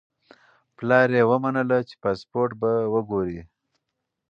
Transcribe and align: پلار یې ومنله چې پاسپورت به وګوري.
پلار 0.77 1.07
یې 1.17 1.23
ومنله 1.29 1.77
چې 1.87 1.95
پاسپورت 2.03 2.51
به 2.61 2.71
وګوري. 2.93 3.41